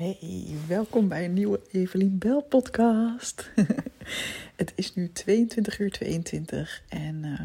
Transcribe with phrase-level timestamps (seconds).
[0.00, 3.50] Hey, welkom bij een nieuwe Evelien Bel podcast.
[4.56, 7.40] het is nu 22 uur 22 en uh,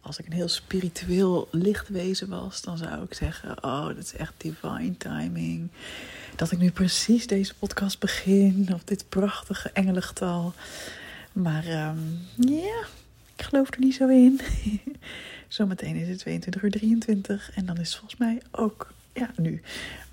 [0.00, 4.32] als ik een heel spiritueel lichtwezen was, dan zou ik zeggen: Oh, dat is echt
[4.36, 5.68] divine timing.
[6.36, 10.52] Dat ik nu precies deze podcast begin op dit prachtige engelengetal.
[11.32, 12.84] Maar um, ja,
[13.36, 14.40] ik geloof er niet zo in.
[15.48, 19.62] Zometeen is het 22 uur 23 en dan is het volgens mij ook, ja, nu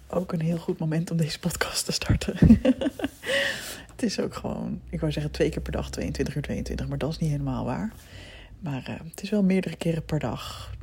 [0.10, 2.38] ook een heel goed moment om deze podcast te starten.
[3.92, 6.98] het is ook gewoon, ik wou zeggen twee keer per dag, 22 uur 22, maar
[6.98, 7.94] dat is niet helemaal waar.
[8.60, 10.74] Maar uh, het is wel meerdere keren per dag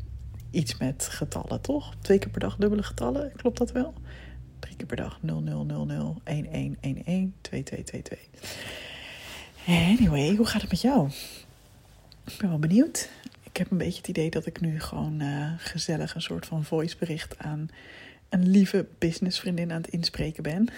[0.50, 1.94] iets met getallen, toch?
[2.00, 3.94] Twee keer per dag dubbele getallen, klopt dat wel?
[4.58, 5.48] Drie keer per dag 0000
[5.88, 8.18] 1111 2222.
[9.66, 11.08] Anyway, hoe gaat het met jou?
[12.24, 13.10] Ik ben wel benieuwd.
[13.42, 16.64] Ik heb een beetje het idee dat ik nu gewoon uh, gezellig een soort van
[16.64, 17.68] voicebericht aan
[18.28, 20.68] een lieve businessvriendin aan het inspreken ben.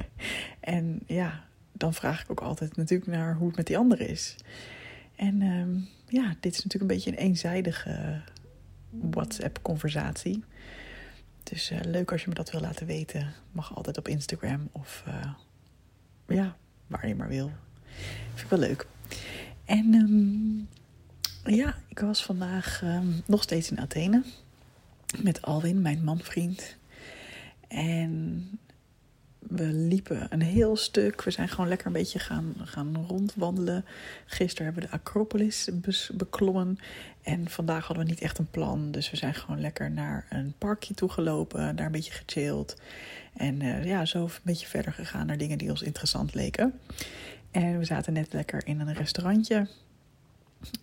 [0.60, 4.36] en ja, dan vraag ik ook altijd natuurlijk naar hoe het met die andere is.
[5.16, 8.22] En uh, ja, dit is natuurlijk een beetje een eenzijdige
[8.90, 10.44] WhatsApp-conversatie.
[11.42, 13.32] Dus uh, leuk als je me dat wil laten weten.
[13.52, 15.32] Mag altijd op Instagram of uh,
[16.26, 16.56] ja,
[16.86, 17.50] waar je maar wil.
[18.34, 18.86] Vind ik wel leuk.
[19.64, 20.68] En um,
[21.44, 24.22] ja, ik was vandaag um, nog steeds in Athene
[25.22, 26.76] met Alwin, mijn manvriend.
[27.72, 28.48] En
[29.38, 31.22] we liepen een heel stuk.
[31.22, 33.84] We zijn gewoon lekker een beetje gaan, gaan rondwandelen.
[34.26, 35.70] Gisteren hebben we de Acropolis
[36.12, 36.78] beklommen.
[37.22, 38.90] En vandaag hadden we niet echt een plan.
[38.90, 41.76] Dus we zijn gewoon lekker naar een parkje toe gelopen.
[41.76, 42.76] Daar een beetje gechilled.
[43.36, 46.80] En uh, ja, zo een beetje verder gegaan naar dingen die ons interessant leken.
[47.50, 49.68] En we zaten net lekker in een restaurantje.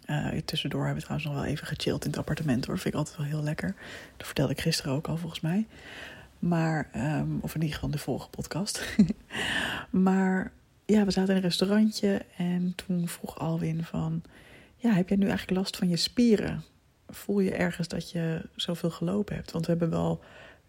[0.05, 2.77] Uh, tussendoor hebben we trouwens nog wel even gechilled in het appartement hoor.
[2.79, 3.75] Vind ik altijd wel heel lekker.
[4.17, 5.67] Dat vertelde ik gisteren ook al volgens mij.
[6.39, 8.95] Maar, um, of in ieder geval de vorige podcast.
[9.89, 10.51] maar
[10.85, 14.21] ja, we zaten in een restaurantje en toen vroeg Alwin van...
[14.75, 16.63] Ja, heb jij nu eigenlijk last van je spieren?
[17.09, 19.51] Voel je ergens dat je zoveel gelopen hebt?
[19.51, 20.23] Want we hebben wel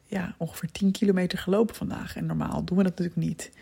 [0.06, 2.16] ja, ongeveer 10 kilometer gelopen vandaag.
[2.16, 3.53] En normaal doen we dat natuurlijk niet.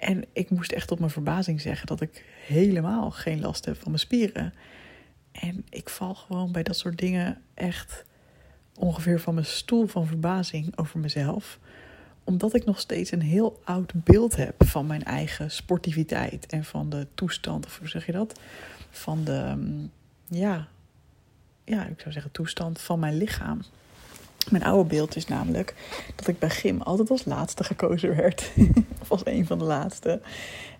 [0.00, 3.90] En ik moest echt op mijn verbazing zeggen dat ik helemaal geen last heb van
[3.90, 4.54] mijn spieren.
[5.32, 8.04] En ik val gewoon bij dat soort dingen echt
[8.78, 11.58] ongeveer van mijn stoel van verbazing over mezelf.
[12.24, 16.90] Omdat ik nog steeds een heel oud beeld heb van mijn eigen sportiviteit en van
[16.90, 18.40] de toestand, of hoe zeg je dat?
[18.90, 19.90] Van de, mm,
[20.28, 20.68] ja,
[21.64, 23.60] ja, ik zou zeggen toestand van mijn lichaam.
[24.50, 25.74] Mijn oude beeld is namelijk
[26.16, 28.52] dat ik bij gym altijd als laatste gekozen werd.
[29.02, 30.20] of als een van de laatste.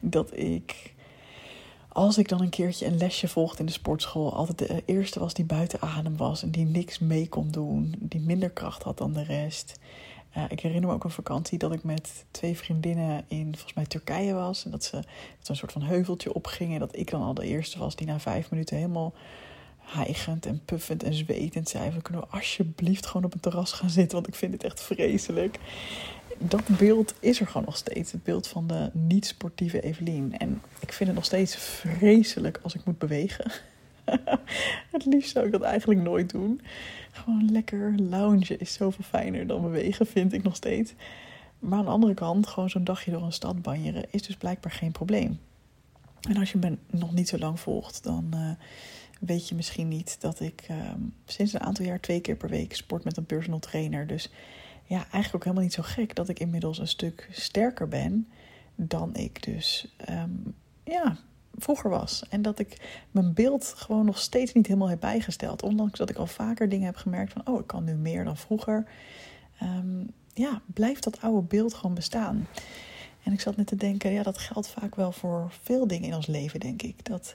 [0.01, 0.95] Dat ik
[1.97, 5.35] als ik dan een keertje een lesje volgde in de sportschool, altijd de eerste was
[5.35, 9.13] die buiten adem was en die niks mee kon doen, die minder kracht had dan
[9.13, 9.81] de rest.
[10.37, 13.87] Uh, ik herinner me ook een vakantie dat ik met twee vriendinnen in volgens mij
[13.87, 14.65] Turkije was.
[14.65, 14.97] En dat ze
[15.47, 16.81] een soort van heuveltje opgingen.
[16.81, 19.15] Dat ik dan al de eerste was die na vijf minuten helemaal
[19.79, 24.15] hijgend en puffend en zwetend zei: We kunnen alsjeblieft gewoon op een terras gaan zitten,
[24.15, 25.59] want ik vind het echt vreselijk
[26.39, 28.13] dat beeld is er gewoon nog steeds.
[28.13, 30.39] Het beeld van de niet-sportieve Evelien.
[30.39, 33.53] En ik vind het nog steeds vreselijk als ik moet bewegen.
[34.93, 36.61] het liefst zou ik dat eigenlijk nooit doen.
[37.11, 40.95] Gewoon lekker loungen is zoveel fijner dan bewegen, vind ik nog steeds.
[41.59, 44.73] Maar aan de andere kant, gewoon zo'n dagje door een stad banjeren is dus blijkbaar
[44.73, 45.39] geen probleem.
[46.29, 48.51] En als je me nog niet zo lang volgt, dan uh,
[49.21, 50.77] weet je misschien niet dat ik uh,
[51.27, 54.07] sinds een aantal jaar twee keer per week sport met een personal trainer.
[54.07, 54.31] Dus
[54.87, 58.29] ja, eigenlijk ook helemaal niet zo gek dat ik inmiddels een stuk sterker ben
[58.75, 60.55] dan ik dus um,
[60.85, 61.17] ja,
[61.55, 62.23] vroeger was.
[62.29, 65.63] En dat ik mijn beeld gewoon nog steeds niet helemaal heb bijgesteld.
[65.63, 68.37] Ondanks dat ik al vaker dingen heb gemerkt van, oh, ik kan nu meer dan
[68.37, 68.89] vroeger.
[69.63, 72.49] Um, ja, blijft dat oude beeld gewoon bestaan.
[73.23, 76.15] En ik zat net te denken, ja, dat geldt vaak wel voor veel dingen in
[76.15, 77.05] ons leven, denk ik.
[77.05, 77.35] Dat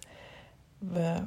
[0.78, 1.24] we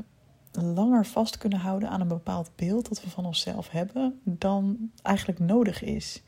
[0.62, 5.38] langer vast kunnen houden aan een bepaald beeld dat we van onszelf hebben dan eigenlijk
[5.38, 6.22] nodig is.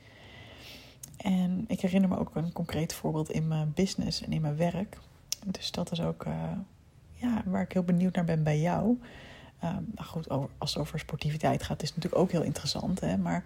[1.16, 4.98] En ik herinner me ook een concreet voorbeeld in mijn business en in mijn werk.
[5.46, 6.52] Dus dat is ook uh,
[7.12, 8.98] ja, waar ik heel benieuwd naar ben bij jou.
[9.64, 10.28] Uh, nou goed,
[10.58, 13.00] als het over sportiviteit gaat, is het natuurlijk ook heel interessant.
[13.00, 13.16] Hè?
[13.16, 13.44] Maar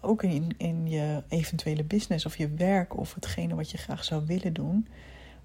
[0.00, 4.26] ook in, in je eventuele business of je werk of hetgene wat je graag zou
[4.26, 4.88] willen doen.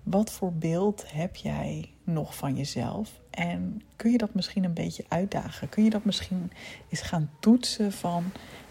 [0.03, 3.21] Wat voor beeld heb jij nog van jezelf?
[3.33, 5.69] En kun je dat misschien een beetje uitdagen?
[5.69, 6.51] Kun je dat misschien
[6.89, 8.23] eens gaan toetsen van...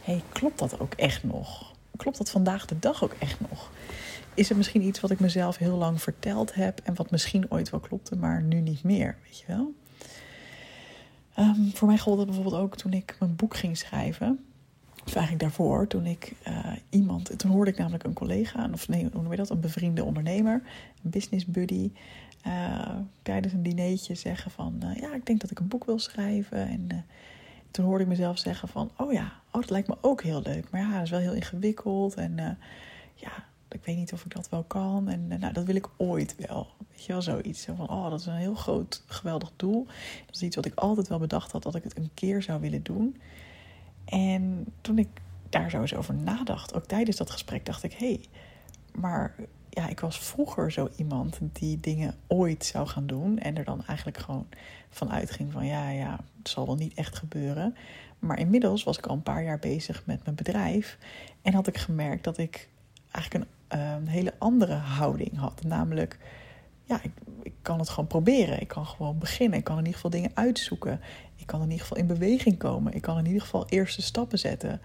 [0.03, 1.75] hey, klopt dat ook echt nog?
[1.97, 3.71] Klopt dat vandaag de dag ook echt nog?
[4.35, 6.81] Is het misschien iets wat ik mezelf heel lang verteld heb...
[6.85, 9.75] en wat misschien ooit wel klopte, maar nu niet meer, weet je wel?
[11.39, 14.45] Um, voor mij gold dat bijvoorbeeld ook toen ik mijn boek ging schrijven.
[15.07, 19.09] of eigenlijk daarvoor, toen ik uh, iemand, toen hoorde ik namelijk een collega, of nee,
[19.13, 20.63] hoe noem je dat, een bevriende ondernemer,
[21.05, 21.91] een business buddy,
[22.47, 25.99] uh, tijdens een dinertje zeggen van, uh, ja, ik denk dat ik een boek wil
[25.99, 26.69] schrijven.
[26.69, 27.05] En
[27.71, 30.71] toen hoorde ik mezelf zeggen van, oh ja, oh, dat lijkt me ook heel leuk.
[30.71, 32.59] Maar ja, dat is wel heel ingewikkeld en
[33.15, 35.09] ja, ik weet niet of ik dat wel kan.
[35.09, 36.69] En nou, dat wil ik ooit wel.
[36.91, 37.65] Weet je wel, zoiets.
[37.65, 39.87] Van, oh, dat is een heel groot, geweldig doel.
[40.27, 42.61] Dat is iets wat ik altijd wel bedacht had, dat ik het een keer zou
[42.61, 43.17] willen doen.
[44.05, 45.09] En toen ik
[45.49, 48.25] daar zo eens over nadacht, ook tijdens dat gesprek, dacht ik: hé, hey,
[48.95, 49.35] maar
[49.75, 53.39] ja, ik was vroeger zo iemand die dingen ooit zou gaan doen.
[53.39, 54.47] En er dan eigenlijk gewoon
[54.91, 57.77] van uitging van ja, ja, het zal wel niet echt gebeuren.
[58.19, 60.99] Maar inmiddels was ik al een paar jaar bezig met mijn bedrijf.
[61.43, 62.69] En had ik gemerkt dat ik
[63.11, 65.63] eigenlijk een, ehm, hele andere houding had.
[65.65, 66.19] Namelijk,
[66.85, 68.61] ja, ik, ik kan het gewoon proberen.
[68.61, 69.59] Ik kan gewoon beginnen.
[69.59, 71.01] Ik kan in ieder geval dingen uitzoeken.
[71.37, 72.95] Ik kan in ieder geval in beweging komen.
[72.95, 74.81] Ik kan in ieder geval eerste stappen zetten.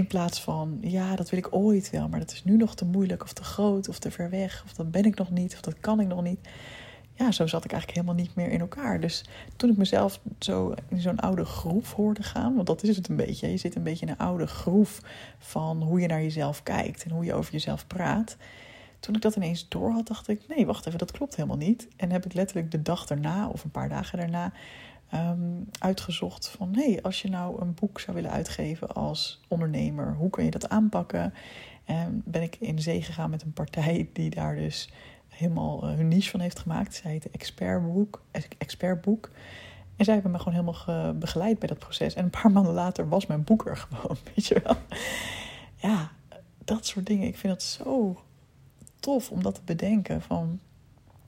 [0.00, 2.84] In plaats van, ja, dat wil ik ooit wel, maar dat is nu nog te
[2.84, 4.62] moeilijk of te groot of te ver weg.
[4.64, 6.48] Of dat ben ik nog niet of dat kan ik nog niet.
[7.14, 9.00] Ja, zo zat ik eigenlijk helemaal niet meer in elkaar.
[9.00, 9.24] Dus
[9.56, 13.16] toen ik mezelf zo in zo'n oude groef hoorde gaan, want dat is het een
[13.16, 13.50] beetje.
[13.50, 15.00] Je zit een beetje in een oude groef
[15.38, 18.36] van hoe je naar jezelf kijkt en hoe je over jezelf praat.
[19.00, 21.88] Toen ik dat ineens door had, dacht ik: nee, wacht even, dat klopt helemaal niet.
[21.96, 24.52] En heb ik letterlijk de dag daarna of een paar dagen daarna
[25.14, 30.14] um, uitgezocht van hé, hey, als je nou een boek zou willen uitgeven als ondernemer,
[30.14, 31.34] hoe kun je dat aanpakken?
[31.84, 34.90] En ben ik in zee gegaan met een partij die daar dus
[35.28, 36.94] helemaal uh, hun niche van heeft gemaakt.
[36.94, 38.22] Zij heet Expertboek.
[38.58, 39.30] Expertboek.
[39.96, 42.14] En zij hebben me gewoon helemaal begeleid bij dat proces.
[42.14, 44.76] En een paar maanden later was mijn boek er gewoon, weet je wel.
[45.76, 46.10] Ja,
[46.64, 47.26] dat soort dingen.
[47.26, 48.22] Ik vind het zo
[49.00, 50.22] tof om dat te bedenken.
[50.22, 50.60] Van,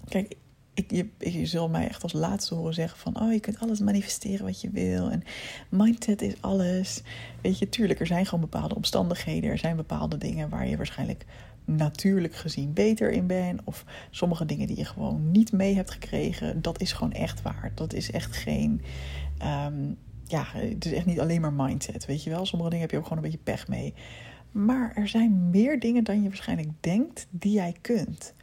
[0.09, 0.37] kijk,
[0.75, 3.21] ik, je, je zult mij echt als laatste horen zeggen van...
[3.21, 5.11] oh, je kunt alles manifesteren wat je wil.
[5.11, 5.23] En
[5.69, 7.03] mindset is alles.
[7.41, 9.51] Weet je, tuurlijk, er zijn gewoon bepaalde omstandigheden.
[9.51, 11.25] Er zijn bepaalde dingen waar je waarschijnlijk
[11.65, 13.61] natuurlijk gezien beter in bent.
[13.65, 16.63] Of sommige dingen die je gewoon niet mee hebt gekregen.
[16.63, 17.73] Dat is gewoon echt waar.
[17.75, 18.83] Dat is echt geen...
[19.67, 19.97] Um,
[20.27, 22.47] ja, het is echt niet alleen maar mindset, weet je wel.
[22.47, 23.95] Sommige dingen heb je ook gewoon een beetje pech mee.
[24.53, 28.35] Maar er zijn meer dingen dan je waarschijnlijk denkt die jij kunt.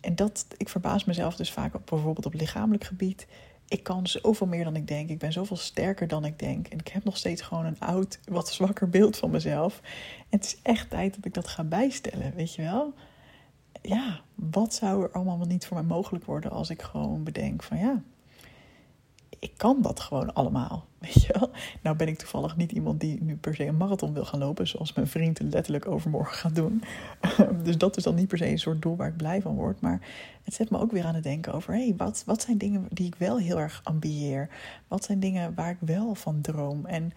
[0.00, 3.26] En dat, ik verbaas mezelf dus vaak bijvoorbeeld op lichamelijk gebied.
[3.68, 5.08] Ik kan zoveel meer dan ik denk.
[5.08, 6.66] Ik ben zoveel sterker dan ik denk.
[6.66, 9.80] En ik heb nog steeds gewoon een oud, wat zwakker beeld van mezelf.
[10.18, 12.94] En het is echt tijd dat ik dat ga bijstellen, weet je wel?
[13.82, 17.78] Ja, wat zou er allemaal niet voor mij mogelijk worden als ik gewoon bedenk van
[17.78, 18.02] ja,
[19.38, 20.86] ik kan dat gewoon allemaal.
[20.98, 21.50] Weet je wel?
[21.82, 24.68] Nou ben ik toevallig niet iemand die nu per se een marathon wil gaan lopen,
[24.68, 26.82] zoals mijn vriend letterlijk overmorgen gaat doen.
[27.64, 29.80] dus dat is dan niet per se een soort doel waar ik blij van word.
[29.80, 30.00] Maar
[30.42, 32.86] het zet me ook weer aan het denken over: hé, hey, wat, wat zijn dingen
[32.90, 34.48] die ik wel heel erg ambieer?
[34.88, 36.86] Wat zijn dingen waar ik wel van droom?
[36.86, 37.12] En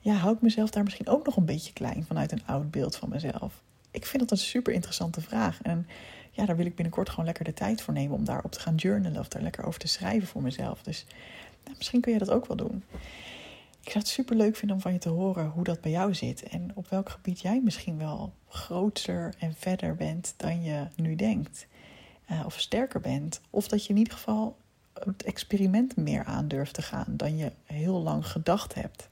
[0.00, 2.96] ja, hou ik mezelf daar misschien ook nog een beetje klein vanuit een oud beeld
[2.96, 3.62] van mezelf?
[3.90, 5.62] Ik vind dat een super interessante vraag.
[5.62, 5.86] En
[6.34, 8.74] ja, daar wil ik binnenkort gewoon lekker de tijd voor nemen om daarop te gaan
[8.74, 10.82] journalen of daar lekker over te schrijven voor mezelf.
[10.82, 11.06] Dus
[11.64, 12.84] nou, misschien kun je dat ook wel doen.
[13.80, 16.14] Ik zou het super leuk vinden om van je te horen hoe dat bij jou
[16.14, 16.42] zit.
[16.42, 21.66] En op welk gebied jij misschien wel groter en verder bent dan je nu denkt.
[22.30, 23.40] Uh, of sterker bent.
[23.50, 24.56] Of dat je in ieder geval
[24.92, 29.06] het experiment meer aandurft te gaan dan je heel lang gedacht hebt.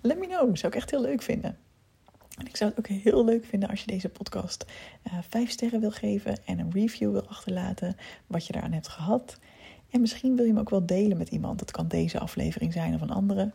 [0.00, 1.58] Let me know, zou ik echt heel leuk vinden.
[2.38, 4.64] En ik zou het ook heel leuk vinden als je deze podcast
[5.06, 9.38] uh, vijf sterren wil geven en een review wil achterlaten wat je daaraan hebt gehad.
[9.90, 11.58] En misschien wil je hem ook wel delen met iemand.
[11.58, 13.52] Dat kan deze aflevering zijn of een andere.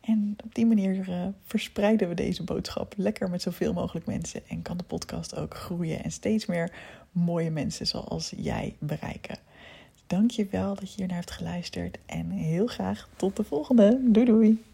[0.00, 4.40] En op die manier uh, verspreiden we deze boodschap lekker met zoveel mogelijk mensen.
[4.48, 6.72] En kan de podcast ook groeien en steeds meer
[7.12, 9.38] mooie mensen zoals jij bereiken.
[10.06, 11.98] Dank je wel dat je hier naar hebt geluisterd.
[12.06, 14.00] En heel graag tot de volgende.
[14.02, 14.64] Doei doei.